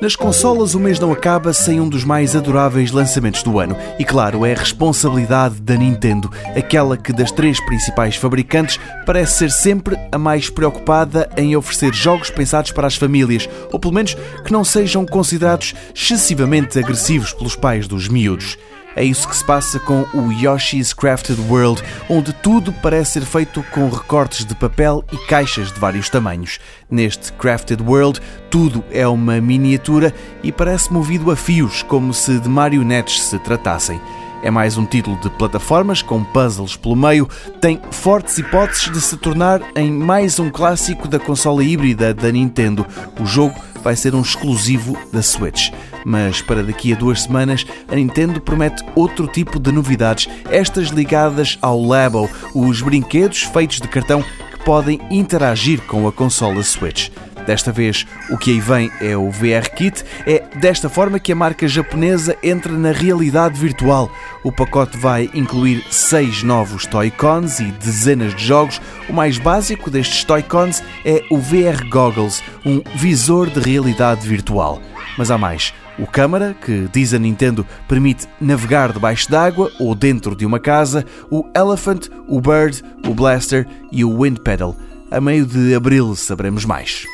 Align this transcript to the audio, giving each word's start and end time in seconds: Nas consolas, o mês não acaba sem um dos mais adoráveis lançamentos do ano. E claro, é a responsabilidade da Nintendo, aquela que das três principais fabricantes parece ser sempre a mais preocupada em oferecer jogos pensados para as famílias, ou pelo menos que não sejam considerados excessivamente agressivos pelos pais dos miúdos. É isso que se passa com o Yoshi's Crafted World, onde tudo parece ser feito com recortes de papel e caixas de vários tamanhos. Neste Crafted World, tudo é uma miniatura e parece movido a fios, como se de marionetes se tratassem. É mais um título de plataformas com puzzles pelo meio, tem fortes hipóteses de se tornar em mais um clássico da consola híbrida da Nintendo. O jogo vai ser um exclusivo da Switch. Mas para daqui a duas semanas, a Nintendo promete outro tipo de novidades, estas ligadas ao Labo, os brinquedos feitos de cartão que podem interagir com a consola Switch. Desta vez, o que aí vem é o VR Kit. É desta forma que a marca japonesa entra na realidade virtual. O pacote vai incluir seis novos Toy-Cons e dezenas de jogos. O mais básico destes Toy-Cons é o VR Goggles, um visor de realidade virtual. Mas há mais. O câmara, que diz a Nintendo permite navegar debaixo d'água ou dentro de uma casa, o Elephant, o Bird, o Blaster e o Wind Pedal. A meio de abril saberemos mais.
Nas 0.00 0.14
consolas, 0.14 0.76
o 0.76 0.80
mês 0.80 1.00
não 1.00 1.10
acaba 1.10 1.52
sem 1.52 1.80
um 1.80 1.88
dos 1.88 2.04
mais 2.04 2.36
adoráveis 2.36 2.92
lançamentos 2.92 3.42
do 3.42 3.58
ano. 3.58 3.76
E 3.98 4.04
claro, 4.04 4.46
é 4.46 4.52
a 4.52 4.56
responsabilidade 4.56 5.60
da 5.60 5.74
Nintendo, 5.74 6.30
aquela 6.56 6.96
que 6.96 7.12
das 7.12 7.32
três 7.32 7.58
principais 7.66 8.14
fabricantes 8.14 8.78
parece 9.04 9.38
ser 9.38 9.50
sempre 9.50 9.96
a 10.12 10.16
mais 10.16 10.48
preocupada 10.48 11.28
em 11.36 11.56
oferecer 11.56 11.92
jogos 11.92 12.30
pensados 12.30 12.70
para 12.70 12.86
as 12.86 12.94
famílias, 12.94 13.48
ou 13.72 13.80
pelo 13.80 13.92
menos 13.92 14.14
que 14.44 14.52
não 14.52 14.62
sejam 14.62 15.04
considerados 15.04 15.74
excessivamente 15.92 16.78
agressivos 16.78 17.32
pelos 17.32 17.56
pais 17.56 17.88
dos 17.88 18.06
miúdos. 18.06 18.56
É 18.98 19.04
isso 19.04 19.28
que 19.28 19.36
se 19.36 19.44
passa 19.44 19.78
com 19.78 20.04
o 20.12 20.32
Yoshi's 20.32 20.92
Crafted 20.92 21.40
World, 21.42 21.80
onde 22.10 22.32
tudo 22.32 22.72
parece 22.72 23.12
ser 23.12 23.24
feito 23.24 23.62
com 23.70 23.88
recortes 23.88 24.44
de 24.44 24.56
papel 24.56 25.04
e 25.12 25.16
caixas 25.28 25.70
de 25.70 25.78
vários 25.78 26.10
tamanhos. 26.10 26.58
Neste 26.90 27.32
Crafted 27.34 27.80
World, 27.80 28.20
tudo 28.50 28.82
é 28.90 29.06
uma 29.06 29.40
miniatura 29.40 30.12
e 30.42 30.50
parece 30.50 30.92
movido 30.92 31.30
a 31.30 31.36
fios, 31.36 31.80
como 31.84 32.12
se 32.12 32.40
de 32.40 32.48
marionetes 32.48 33.22
se 33.22 33.38
tratassem. 33.38 34.00
É 34.42 34.50
mais 34.50 34.76
um 34.76 34.84
título 34.84 35.16
de 35.20 35.30
plataformas 35.30 36.02
com 36.02 36.24
puzzles 36.24 36.76
pelo 36.76 36.94
meio, 36.96 37.28
tem 37.60 37.80
fortes 37.92 38.38
hipóteses 38.38 38.90
de 38.92 39.00
se 39.00 39.16
tornar 39.16 39.60
em 39.76 39.92
mais 39.92 40.40
um 40.40 40.50
clássico 40.50 41.06
da 41.06 41.20
consola 41.20 41.62
híbrida 41.62 42.12
da 42.14 42.30
Nintendo. 42.30 42.84
O 43.20 43.26
jogo 43.26 43.54
vai 43.82 43.96
ser 43.96 44.14
um 44.14 44.20
exclusivo 44.20 44.96
da 45.12 45.22
Switch. 45.22 45.70
Mas 46.04 46.40
para 46.40 46.62
daqui 46.62 46.92
a 46.92 46.96
duas 46.96 47.22
semanas, 47.22 47.66
a 47.88 47.94
Nintendo 47.94 48.40
promete 48.40 48.84
outro 48.94 49.26
tipo 49.26 49.58
de 49.58 49.72
novidades, 49.72 50.28
estas 50.50 50.88
ligadas 50.88 51.58
ao 51.60 51.80
Labo, 51.80 52.28
os 52.54 52.80
brinquedos 52.80 53.42
feitos 53.42 53.80
de 53.80 53.88
cartão 53.88 54.22
que 54.22 54.64
podem 54.64 55.00
interagir 55.10 55.80
com 55.82 56.06
a 56.06 56.12
consola 56.12 56.62
Switch. 56.62 57.10
Desta 57.48 57.72
vez, 57.72 58.06
o 58.28 58.36
que 58.36 58.50
aí 58.50 58.60
vem 58.60 58.92
é 59.00 59.16
o 59.16 59.30
VR 59.30 59.70
Kit. 59.74 60.04
É 60.26 60.44
desta 60.58 60.90
forma 60.90 61.18
que 61.18 61.32
a 61.32 61.34
marca 61.34 61.66
japonesa 61.66 62.36
entra 62.42 62.70
na 62.70 62.92
realidade 62.92 63.58
virtual. 63.58 64.12
O 64.44 64.52
pacote 64.52 64.98
vai 64.98 65.30
incluir 65.32 65.82
seis 65.90 66.42
novos 66.42 66.84
Toy-Cons 66.84 67.60
e 67.60 67.72
dezenas 67.72 68.34
de 68.34 68.44
jogos. 68.44 68.82
O 69.08 69.14
mais 69.14 69.38
básico 69.38 69.90
destes 69.90 70.24
Toy-Cons 70.24 70.82
é 71.06 71.24
o 71.30 71.38
VR 71.38 71.88
Goggles, 71.88 72.42
um 72.66 72.82
visor 72.96 73.48
de 73.48 73.60
realidade 73.60 74.28
virtual. 74.28 74.82
Mas 75.16 75.30
há 75.30 75.38
mais. 75.38 75.72
O 75.98 76.06
câmara, 76.06 76.54
que 76.54 76.86
diz 76.92 77.14
a 77.14 77.18
Nintendo 77.18 77.66
permite 77.88 78.28
navegar 78.38 78.92
debaixo 78.92 79.30
d'água 79.30 79.72
ou 79.80 79.94
dentro 79.94 80.36
de 80.36 80.44
uma 80.44 80.60
casa, 80.60 81.02
o 81.30 81.48
Elephant, 81.56 82.08
o 82.28 82.42
Bird, 82.42 82.84
o 83.06 83.14
Blaster 83.14 83.66
e 83.90 84.04
o 84.04 84.20
Wind 84.20 84.40
Pedal. 84.40 84.76
A 85.10 85.18
meio 85.18 85.46
de 85.46 85.74
abril 85.74 86.14
saberemos 86.14 86.66
mais. 86.66 87.06